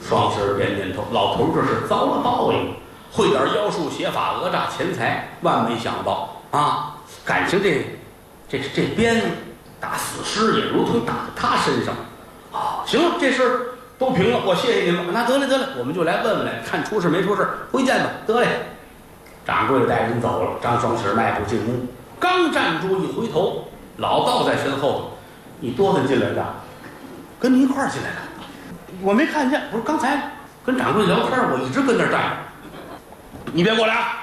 [0.00, 2.74] 双喜儿点点头，老头这是遭了报应，
[3.12, 6.96] 会点妖术邪法讹诈钱财，万没想到啊！
[7.22, 7.84] 感情这
[8.48, 9.26] 这这鞭子
[9.82, 11.92] 打死尸也如同打在他身上。
[12.52, 13.60] 啊，行了，这事儿
[13.98, 15.02] 都平了，我谢谢您了。
[15.12, 18.10] 那得嘞得嘞，我们就来问问来，看出事没出事，回见吧。
[18.24, 18.46] 得嘞。
[19.44, 21.86] 掌柜的带人走了，张双喜迈步进屋，
[22.20, 23.66] 刚站住，一回头，
[23.96, 25.18] 老道在身后头。
[25.58, 26.44] 你多大进来的？
[27.40, 28.16] 跟你一块儿进来的。
[29.00, 30.30] 我没看见，不是刚才
[30.64, 32.36] 跟掌柜聊天，我一直跟那儿站着。
[33.52, 33.94] 你别过来！
[33.94, 34.22] 啊！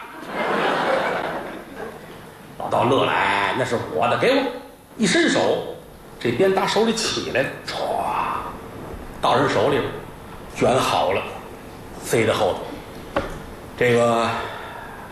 [2.58, 4.44] 老道乐了，哎，那是我的，给我！
[5.00, 5.76] 一伸手，
[6.20, 7.74] 这鞭打手里起来了，唰，
[9.22, 9.84] 到人手里边，
[10.54, 11.22] 卷好了，
[12.04, 12.54] 塞在后
[13.16, 13.22] 头。
[13.78, 14.28] 这个。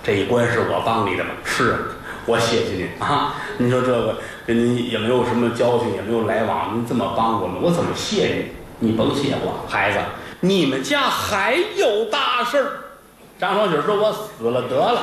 [0.03, 1.31] 这一关是我帮你的吗？
[1.43, 1.85] 是，
[2.25, 3.35] 我谢谢您啊！
[3.57, 8.49] 您说这个跟您也没有什么交情，也没有来往，您这么帮我们，我怎么谢您？
[8.79, 9.99] 你甭谢我，孩子，
[10.39, 12.71] 你们家还有大事儿。
[13.37, 15.01] 张双喜说：“我死了得了，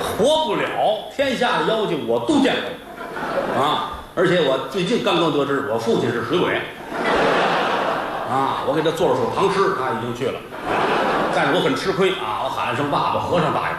[0.00, 4.02] 活不了，天下的妖精我都见过啊！
[4.16, 6.60] 而且我最近刚刚得知，我父亲是水鬼
[8.28, 8.66] 啊！
[8.66, 10.40] 我给他做了首唐诗，他已经去了。”
[11.32, 12.42] 但是我很吃亏啊！
[12.42, 13.76] 我喊了声爸爸，和尚答应。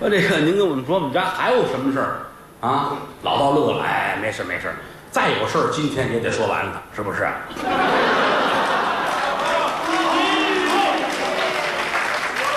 [0.00, 2.24] 说这个，您跟我们说，我们家还有什么事儿
[2.66, 2.96] 啊？
[3.22, 4.74] 老道乐了，哎，没事没事，
[5.10, 7.28] 再有事儿今天也得说完了，是不是？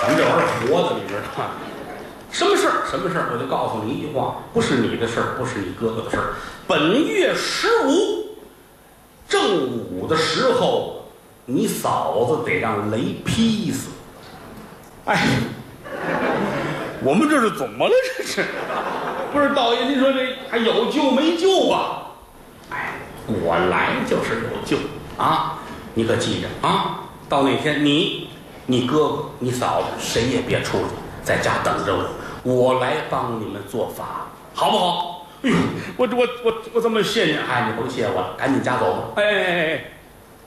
[0.00, 1.50] 咱们这玩意儿活的，你知道吗？
[2.30, 2.86] 什么事儿？
[2.90, 3.30] 什么事儿？
[3.32, 6.34] 我就告诉你一句话：不是你的事儿，不是你哥哥的事儿。
[6.66, 8.36] 本月十五
[9.28, 10.94] 正午的时候。
[11.48, 13.90] 你嫂子得让雷劈死！
[15.04, 15.28] 哎，
[17.04, 17.92] 我们这是怎么了？
[18.18, 18.44] 这是
[19.32, 19.84] 不是道爷？
[19.84, 22.02] 您说这还有救没救啊？
[22.70, 22.94] 哎，
[23.28, 24.76] 我来就是有救
[25.16, 25.60] 啊！
[25.94, 27.04] 你可记着啊！
[27.28, 28.28] 到那天，你、
[28.66, 30.84] 你哥哥、你嫂子谁也别出去，
[31.26, 31.92] 在家等着
[32.44, 35.26] 我，我来帮你们做法，好不好？
[35.42, 35.56] 哎呦，
[35.96, 37.36] 我我我我这么谢你？
[37.36, 38.98] 哎，你甭谢我了，赶紧家走吧！
[39.16, 39.84] 哎哎哎哎，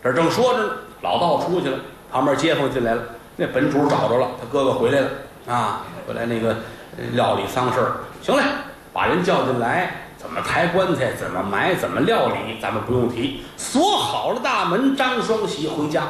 [0.01, 0.69] 这正说着呢。
[1.01, 1.77] 老道出去了，
[2.09, 3.01] 旁边街坊进来了。
[3.35, 5.09] 那本主找着了，他哥哥回来了
[5.47, 5.81] 啊！
[6.07, 6.55] 回来那个
[7.11, 8.43] 料理丧事儿，行嘞，
[8.93, 13.43] 把人叫进来，怎么抬棺材，怎么埋，怎么料理，咱们不用提。
[13.57, 16.03] 锁好了大门，张双喜回家。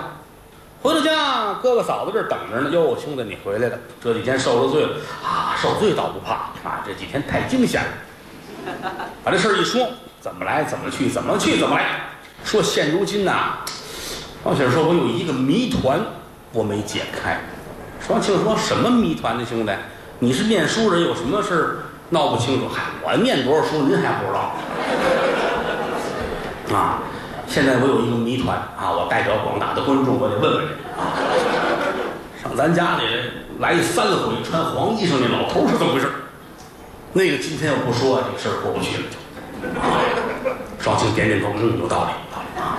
[0.82, 2.70] 回到家，哥哥嫂子这儿等着呢。
[2.70, 5.54] 哟，兄弟，你回来了，这几天受了罪了啊！
[5.62, 6.34] 受罪倒不怕
[6.68, 7.90] 啊，这几天太惊险了。
[9.24, 9.90] 把这事儿一说，
[10.22, 11.86] 怎么来，怎么去，怎么去，怎么来
[12.46, 12.64] 说。
[12.64, 13.58] 现如今呐。
[14.42, 16.00] 双喜说：“我有一个谜团，
[16.54, 17.42] 我没解开。”
[18.00, 19.46] 双庆说什么谜团呢？
[19.46, 19.74] 兄弟，
[20.20, 21.78] 你是念书人，有什么事儿
[22.12, 22.70] 闹不清楚？
[22.74, 24.54] 嗨，我念多少书，您还不知道
[26.74, 27.04] 啊？
[27.50, 31.18] 现在我有一个谜团啊，我代表广大的观众，我得问问你啊。
[32.42, 33.04] 上咱家里
[33.58, 36.08] 来一三回穿黄衣裳那老头是怎么回事？
[37.12, 39.18] 那个今天要不说，这个事儿过不去了就。
[39.82, 39.98] 啊，
[40.78, 42.78] 双清点点头，嗯，有道理，有道理啊。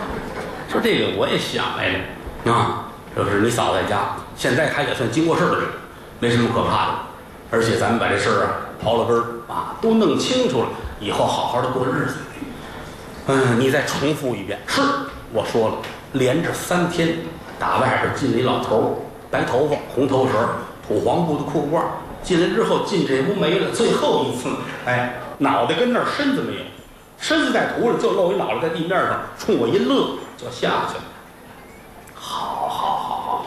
[0.71, 5.65] 说这个我也想来着啊，就是你嫂子在家，现在她也算经过事儿的人，
[6.21, 6.93] 没什么可怕的。
[7.51, 10.69] 而且咱们把这事儿啊刨了根儿啊，都弄清楚了，
[11.01, 12.15] 以后好好的过日子。
[13.31, 14.59] 嗯，你再重复一遍。
[14.67, 14.83] 是，
[15.33, 15.75] 我说了，
[16.15, 17.17] 连着三天，
[17.61, 18.91] 打外边进了一老头儿，
[19.31, 20.49] 白头发，红头绳儿，
[20.85, 21.81] 土黄布的裤褂，
[22.25, 23.71] 进来之后进这屋没了。
[23.71, 24.49] 最后一次，
[24.85, 26.61] 哎，脑袋跟那儿，身子没有，
[27.21, 31.05] 身子在土里，就露一脑袋在地面上，冲我一乐就下去了。
[32.17, 33.47] 好好好好，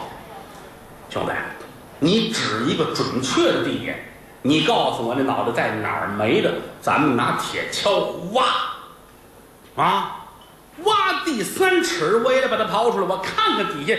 [1.10, 1.32] 兄弟，
[1.98, 4.02] 你指一个准确的地点，
[4.40, 7.90] 你告诉我那脑袋在哪儿没的，咱们拿铁锹
[8.32, 8.44] 挖。
[9.76, 10.26] 啊，
[10.84, 13.94] 挖地三尺，我也得把它刨出来，我看看底下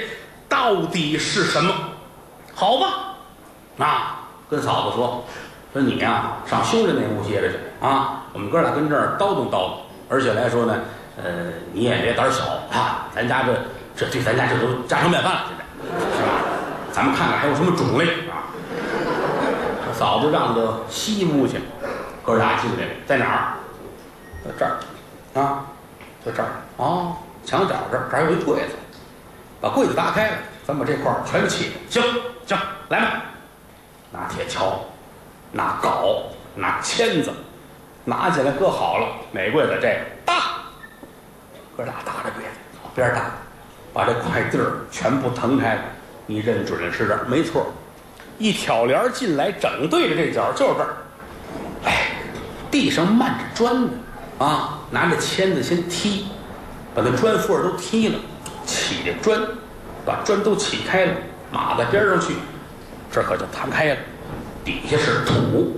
[0.47, 1.73] 到底是什么，
[2.53, 3.85] 好吧？
[3.85, 5.25] 啊，跟嫂子说，
[5.73, 9.71] 说你呀、上兄弟那屋歇着去啊，我们哥俩跟这儿叨叨叨叨，
[10.07, 10.79] 而且来说呢，
[11.21, 13.53] 呃，你也别胆小啊，咱家这
[13.97, 16.31] 这对咱家这都家常便饭了，现在是吧？
[16.93, 18.47] 咱们看看还有什么种类啊？
[19.93, 21.59] 嫂子让到西屋去，
[22.23, 23.53] 哥俩进来了，在哪儿？
[24.45, 24.77] 在这儿。
[25.35, 25.65] 啊，
[26.25, 26.49] 就这儿。
[26.77, 28.75] 哦，墙角这儿，这儿有一柜子，
[29.61, 31.73] 把柜子打开了，咱把这块儿全起。
[31.89, 32.01] 行
[32.45, 32.57] 行，
[32.89, 33.23] 来吧，
[34.11, 34.79] 拿铁锹，
[35.51, 36.23] 拿镐，
[36.55, 37.31] 拿签子，
[38.03, 40.33] 拿起来搁好了，哪柜子这个搭，
[41.77, 42.31] 哥俩搭着
[42.95, 43.21] 边儿搭，
[43.93, 45.81] 把这块地儿全部腾开了，
[46.25, 47.67] 你认准了是这儿，没错，
[48.37, 50.95] 一挑帘儿进来，整对着这角就是这儿，
[51.83, 52.11] 哎，
[52.71, 53.89] 地上漫着砖呢。
[54.37, 56.27] 啊，拿着签子先踢，
[56.93, 58.19] 把那砖缝都踢了，
[58.65, 59.41] 起这砖，
[60.05, 61.13] 把砖都起开了，
[61.51, 62.33] 码在边上去，
[63.09, 63.97] 这可就摊开了，
[64.65, 65.77] 底下是土，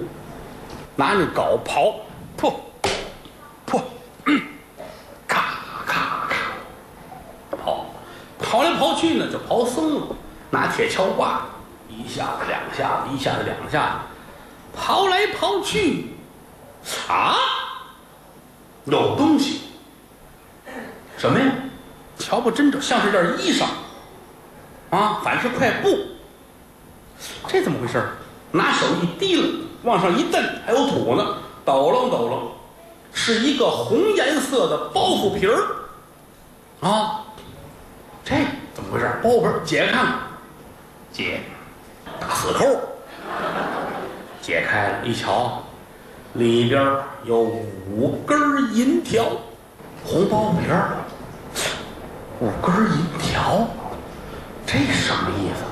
[0.96, 1.94] 拿那镐刨，
[2.36, 2.60] 破，
[3.64, 3.80] 破，
[4.26, 4.42] 嗯，
[5.28, 5.44] 咔
[5.86, 6.38] 咔咔，
[7.64, 7.82] 刨，
[8.42, 10.08] 刨来刨去呢就刨松了，
[10.50, 11.42] 拿铁锹刮，
[11.88, 16.08] 一下子两下子，一下子两下子，刨来刨去，
[17.08, 17.36] 啊！
[18.88, 19.62] 有东西，
[21.18, 21.46] 什么呀？
[22.18, 23.66] 瞧不真着，像是件衣裳，
[24.90, 25.98] 啊，反是块布。
[27.48, 28.04] 这怎么回事？
[28.52, 29.48] 拿手一提了，
[29.84, 32.48] 往上一蹬，还有土呢，抖楞抖楞，
[33.14, 35.68] 是一个红颜色的包袱皮儿，
[36.80, 37.26] 啊，
[38.24, 38.36] 这
[38.74, 39.20] 怎么回事？
[39.22, 40.20] 包袱皮解开看看，
[41.12, 41.42] 解，
[42.20, 42.66] 大死扣，
[44.42, 45.62] 解开了，一瞧。
[46.38, 46.80] 里边
[47.24, 49.26] 有五根银条，
[50.06, 50.98] 红包皮儿，
[52.40, 53.68] 五根银条，
[54.64, 55.64] 这什么意思？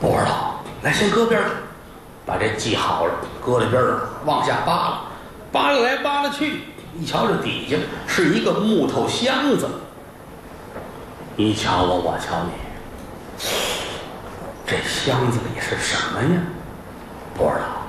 [0.00, 0.62] 不知道。
[0.82, 1.50] 来，先搁边上，
[2.24, 3.14] 把这记好了，
[3.44, 5.00] 搁在边上，往下扒拉，
[5.50, 6.60] 扒拉来扒拉去，
[6.96, 9.68] 一瞧这底下是一个木头箱子。
[11.34, 12.52] 你瞧我，我瞧你，
[14.64, 16.40] 这箱子里是什么呀？
[17.34, 17.82] 不知道。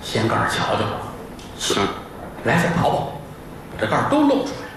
[0.00, 1.07] 掀盖瞧瞧吧。
[1.58, 1.86] 行，
[2.44, 2.98] 来再刨刨，
[3.72, 4.68] 把这盖儿都露出来。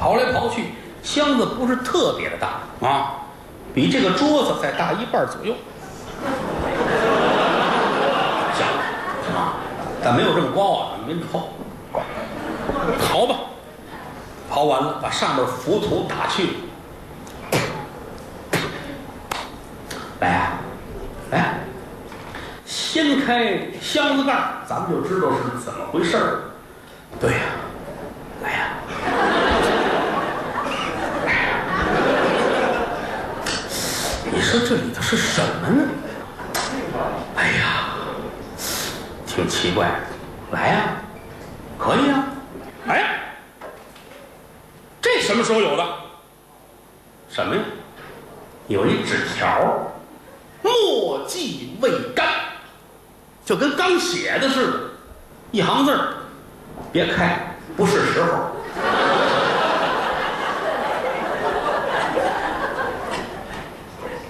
[0.00, 0.72] 刨来刨去，
[1.02, 3.16] 箱子不是特别的大啊，
[3.74, 5.54] 比这个桌子再大一半左右。
[8.54, 8.66] 行
[9.36, 9.54] 啊，
[10.02, 11.50] 但没有这么高啊，没这么厚。
[13.02, 13.34] 刨吧，
[14.50, 16.50] 刨完了，把上面浮土打去。
[20.20, 20.52] 来，
[21.30, 21.60] 来。
[22.64, 26.50] 掀开箱子盖儿，咱们就知道是怎么回事儿。
[27.20, 27.38] 对呀，
[28.42, 28.74] 来呀，
[31.24, 31.38] 来呀！
[34.32, 35.88] 你说这里头是什么呢？
[37.36, 37.94] 哎呀，
[39.28, 39.88] 挺奇怪。
[40.50, 40.96] 来呀，
[41.78, 42.24] 可以呀。
[42.88, 43.36] 哎，
[45.00, 45.86] 这什么时候有的？
[47.28, 47.62] 什么呀？
[48.66, 49.92] 有一纸条，
[50.62, 52.26] 墨迹未干。
[53.50, 54.72] 就跟刚写的似的，
[55.50, 55.98] 一行字儿，
[56.92, 58.28] 别开，不是时候。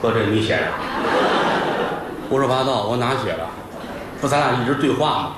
[0.00, 0.62] 哥，这你写的？
[2.30, 3.46] 胡说八道，我哪写的？
[4.22, 5.32] 不，咱俩一直对话吗？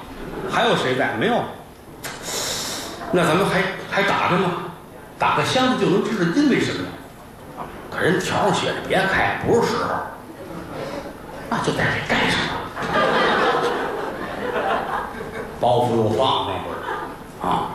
[0.49, 1.15] 还有谁在？
[1.19, 1.43] 没有。
[3.11, 4.53] 那咱们还还打着吗？
[5.19, 6.85] 打开箱子就能知道因为什么？
[7.91, 9.91] 可人条上写着别开，不是时候。
[11.51, 12.53] 那就在这盖上了。
[15.63, 16.77] 包袱又放那会儿
[17.41, 17.71] 啊，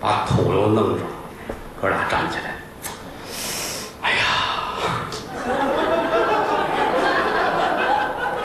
[0.00, 1.06] 把土又弄上，
[1.78, 2.56] 哥俩站起来，
[4.00, 4.24] 哎呀，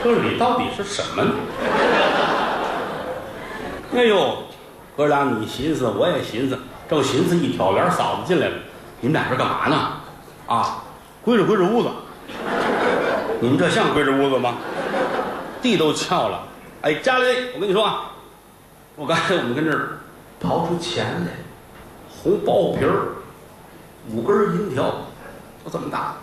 [0.04, 1.32] 这里到底是什么呢？
[3.96, 4.40] 哎呦，
[4.98, 8.56] 哥俩你寻思，我也寻思，正寻思，一挑帘，嫂子进来了，
[9.00, 9.94] 你们俩这干嘛呢？
[10.48, 10.84] 啊，
[11.24, 11.88] 归置归置屋子。
[13.40, 14.56] 你们这像归置屋子吗？
[15.62, 16.44] 地都翘了。
[16.82, 17.26] 哎，家里，
[17.56, 18.11] 我跟你说啊，
[18.96, 20.00] 我刚才我们跟这儿
[20.42, 21.32] 刨出钱来，
[22.10, 23.16] 红包皮儿，
[24.10, 24.84] 五根银条，
[25.64, 26.16] 就这么大，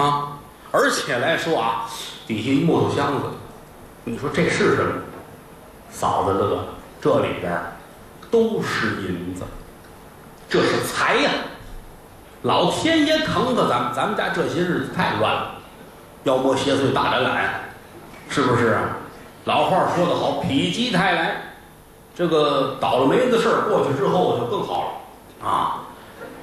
[0.00, 0.38] 啊，
[0.72, 1.86] 而且来说啊，
[2.26, 3.28] 底下一木头箱子，
[4.04, 4.92] 你说这是什么？
[5.90, 6.64] 嫂子乐了，
[7.00, 7.62] 这里边
[8.30, 9.44] 都是银子，
[10.48, 11.30] 这是财呀！
[12.42, 15.54] 老天爷疼的咱们，咱们家这些日子太乱了，
[16.24, 17.70] 妖魔邪祟大展览，
[18.28, 18.82] 是不是啊？
[19.44, 21.43] 老话说得好，否极泰来。
[22.16, 24.84] 这个倒了霉的事儿过去之后就更好
[25.42, 25.82] 了啊！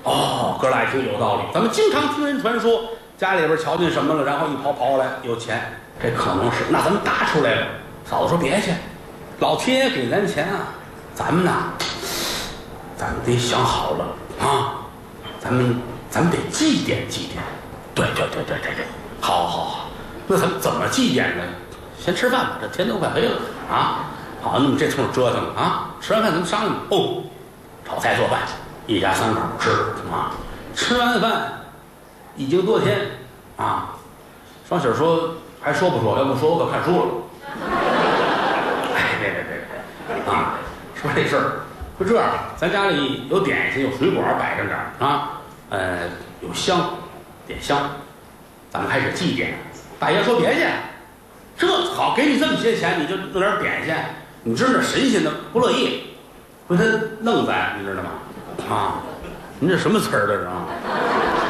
[0.04, 2.82] 哦，哥俩一听有道理，咱们经常听人传说，
[3.18, 6.66] 家里边瞧见什么了，然后一刨刨过来有钱，这可能是。
[6.70, 7.68] 那咱们搭出来了。
[8.04, 8.72] 嫂子说别去，
[9.40, 10.74] 老天爷给咱钱啊，
[11.16, 11.72] 咱们呐，
[12.98, 14.06] 咱们得想好了
[14.46, 14.82] 啊，
[15.40, 17.40] 咱们咱们得祭奠祭奠。
[17.96, 18.86] 对对对对对对，
[19.22, 19.90] 好好好，
[20.28, 21.44] 那咱们怎么祭奠呢？
[21.98, 23.38] 先吃饭吧，这天都快黑了
[23.72, 24.11] 啊！
[24.42, 27.24] 好，那么这通折腾啊，吃完饭咱们商量哦，
[27.88, 28.40] 炒菜做饭，
[28.88, 29.70] 一家三口吃
[30.12, 30.32] 啊。
[30.76, 31.64] 吃完饭
[32.36, 33.00] 一经多天
[33.58, 33.90] 啊，
[34.68, 36.18] 双喜说还说不说？
[36.18, 37.06] 要不说我可看书了。
[38.96, 39.66] 哎，别别别
[40.26, 40.56] 别啊！
[40.96, 41.52] 说这事儿，
[41.98, 46.10] 说这样，咱家里有点心，有水果摆着点儿啊，呃，
[46.42, 46.80] 有香，
[47.46, 47.92] 点香，
[48.72, 49.54] 咱们开始祭奠。
[50.00, 50.66] 大爷说别去。
[51.58, 53.94] 这好，给你这么些钱，你就弄点点心，
[54.44, 56.04] 你知道那神仙他不乐意，
[56.68, 56.84] 说他
[57.20, 58.10] 弄咱，你知道吗？
[58.76, 58.96] 啊，
[59.60, 60.66] 您这什么词儿这是啊？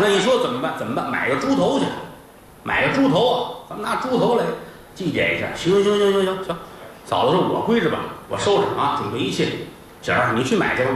[0.01, 0.73] 那你说怎么办？
[0.77, 1.09] 怎么办？
[1.09, 1.85] 买个猪头去，
[2.63, 4.43] 买个猪头啊，咱们拿猪头来
[4.93, 5.47] 祭奠一下。
[5.55, 6.57] 行行行行行行，
[7.05, 9.47] 嫂子说，我归置吧，我收拾啊，准备一切。
[10.01, 10.91] 姐儿，你去买去吧。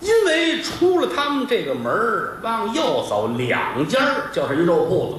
[0.00, 5.18] 因为出了他们这个门儿，往右走两家儿就是一肉铺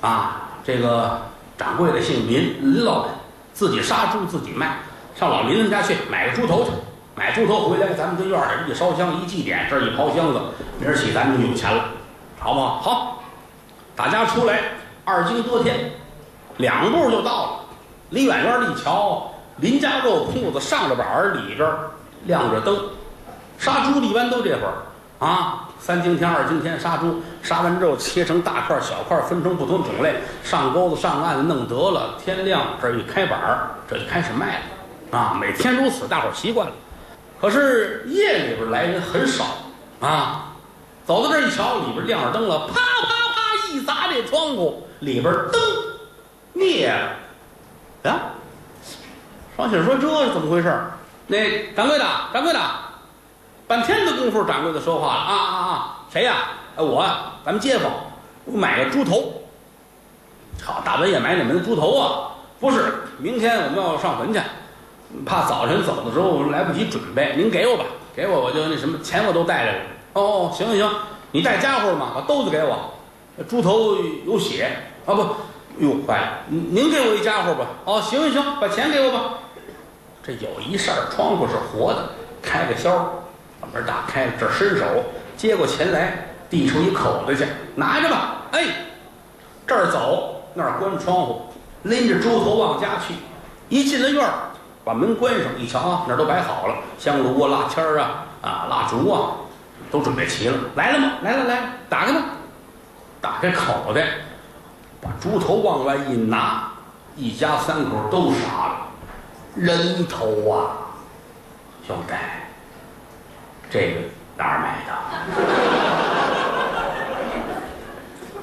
[0.00, 1.20] 子，啊，这个。
[1.56, 3.10] 掌柜的姓林，林老板
[3.54, 4.78] 自己杀猪自己卖，
[5.14, 6.70] 上老林他们家去买个猪头去，
[7.14, 10.40] 买猪头回来，咱们这院里一烧香一祭奠，这一刨箱子，
[10.80, 11.84] 明儿起咱们就有钱了，
[12.40, 12.80] 好不好？
[12.80, 13.22] 好，
[13.94, 14.58] 大家出来，
[15.04, 15.92] 二更多天，
[16.56, 17.50] 两步就到了。
[18.10, 21.68] 离远远的一瞧，林家肉铺子上着板儿，里边
[22.24, 22.76] 亮着灯，
[23.56, 24.74] 杀猪的一般都这会儿
[25.24, 25.60] 啊。
[25.80, 32.14] 三更天、二更天杀猪，杀完之后切成大块、小块，分成不同种类，上钩子、上岸，弄得了。
[32.18, 33.38] 天亮这一开板，
[33.86, 34.60] 这就开始卖
[35.10, 35.18] 了。
[35.18, 36.72] 啊，每天如此，大伙儿习惯了。
[37.38, 39.44] 可是夜里边来人很少
[40.00, 40.52] 啊。
[41.04, 45.60] 走到这一瞧，里边亮着灯了，啪啪啪一砸这窗户，里边灯
[46.54, 48.10] 灭了。
[48.10, 48.32] 啊，
[49.54, 50.74] 双喜说：“这是怎么回事？”
[51.28, 52.60] 那掌柜的，掌柜的。
[53.66, 55.98] 半天的功夫，掌柜的说话了啊啊啊！
[56.12, 56.34] 谁呀？
[56.76, 57.04] 我，
[57.44, 57.90] 咱们街坊，
[58.44, 59.32] 我买个猪头。
[60.62, 62.30] 好，大半夜买哪门子猪头啊？
[62.60, 64.40] 不是，明天我们要上坟去，
[65.24, 67.34] 怕早晨走的时候来不及准备。
[67.36, 67.84] 您给我吧，
[68.14, 69.80] 给我我就那什么，钱我都带来了。
[70.12, 70.90] 哦，行行行，
[71.32, 72.12] 你带家伙吗？
[72.14, 72.92] 把兜子给我，
[73.48, 73.96] 猪头
[74.26, 75.22] 有血啊不？
[75.78, 77.66] 哟，坏了，您给我一家伙吧。
[77.86, 79.38] 哦，行行行，把钱给我吧。
[80.22, 82.10] 这有一扇窗户是活的，
[82.42, 83.23] 开个销。
[83.64, 84.84] 把门打开了，这伸手
[85.36, 88.42] 接过钱来，递出一口袋去，拿着吧。
[88.52, 88.64] 哎，
[89.66, 91.46] 这儿走，那儿关窗户，
[91.84, 93.14] 拎着猪头往家去。
[93.70, 94.32] 一进了院儿，
[94.84, 99.32] 把门关上，一瞧啊，那儿都摆好了，香炉啊、蜡签儿啊、啊蜡烛啊，
[99.90, 100.58] 都准备齐了。
[100.74, 101.12] 来了吗？
[101.22, 102.20] 来了，来了，打开吧。
[103.20, 104.08] 打开口袋，
[105.00, 106.70] 把猪头往外一拿，
[107.16, 108.76] 一家三口都傻了。
[109.54, 110.76] 人头啊，
[111.86, 112.12] 兄弟！
[113.74, 113.96] 这个
[114.36, 114.92] 哪儿买的？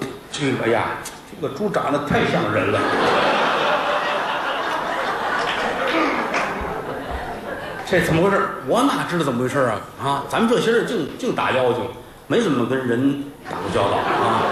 [0.30, 0.88] 这个呀，
[1.32, 2.78] 这个猪长得太像人了。
[7.90, 8.42] 这怎么回事？
[8.68, 9.80] 我哪知道怎么回事啊？
[10.04, 11.90] 啊，咱们这些人净净打妖精，
[12.28, 14.44] 没怎么跟人打过交道啊。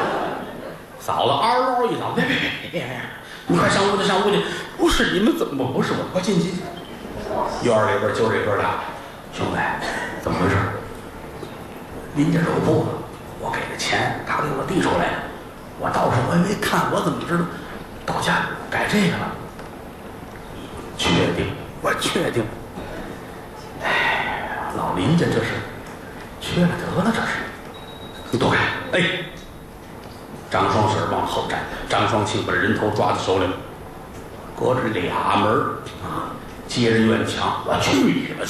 [0.97, 2.88] 嫂子嗷嗷一嗓，别别别别别！
[3.47, 4.41] 你快上屋去，上屋去！
[4.77, 5.97] 不是你们怎么不是我？
[6.13, 6.61] 快进进进！
[7.63, 8.75] 院里边就这哥俩，
[9.34, 9.59] 兄弟。
[10.22, 10.55] 怎么回事？
[12.15, 12.86] 林家肉铺，
[13.39, 15.13] 我给的钱，他给我递出来
[15.80, 17.45] 我到时候我也没看，我怎么知道
[18.05, 19.32] 到家改这个了？
[20.97, 21.07] 确
[21.38, 21.53] 定？
[21.82, 22.43] 我确定。
[23.84, 25.51] 哎老林家这是
[26.41, 27.38] 缺了德了，这是。
[28.32, 28.57] 你躲开！
[28.91, 29.01] 哎，
[30.51, 33.45] 张双喜往后站，张双庆把人头抓在手里，
[34.59, 35.49] 隔着俩门
[36.03, 36.36] 啊，
[36.67, 38.45] 接着院墙，我去你的！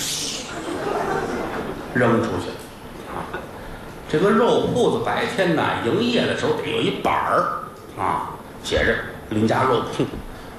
[1.93, 2.49] 扔出去
[3.09, 3.25] 啊！
[4.11, 7.63] 这个肉铺子白天呢营业的时候得有一板儿
[7.99, 8.31] 啊，
[8.63, 8.95] 写着
[9.29, 10.05] 林家肉铺，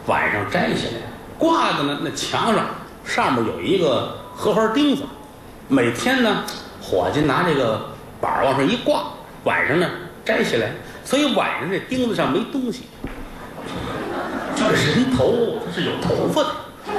[0.06, 0.94] 晚上摘下来
[1.38, 2.64] 挂的呢，那墙上
[3.04, 5.02] 上面有一个荷花钉子，
[5.68, 6.44] 每天呢
[6.80, 9.02] 伙计拿这个板儿往上一挂，
[9.44, 9.88] 晚上呢
[10.24, 10.72] 摘下来，
[11.04, 12.84] 所以晚上这钉子上没东西。
[14.54, 16.50] 这个人头它是有头发的，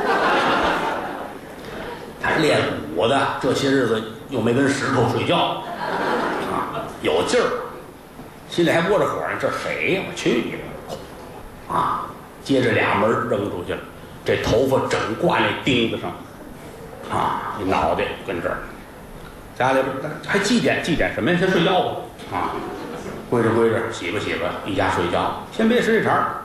[2.22, 2.60] 他练
[2.96, 4.02] 武的，这些日子
[4.32, 5.62] 又没跟石头睡觉，
[6.50, 7.46] 啊，有劲儿，
[8.50, 9.38] 心里还窝着火呢。
[9.40, 10.02] 这谁呀？
[10.08, 11.76] 我去你的！
[11.76, 12.06] 啊，
[12.44, 13.80] 接着俩门扔出去了，
[14.26, 16.10] 这头发整挂那钉子上，
[17.12, 18.58] 啊，脑袋跟这儿。
[19.60, 21.38] 家里边还祭奠祭奠什么呀？
[21.38, 21.96] 先睡觉吧，
[22.32, 22.50] 啊，
[23.30, 25.44] 归着归着，洗吧洗吧，一家睡觉。
[25.52, 26.41] 先别使这茬儿，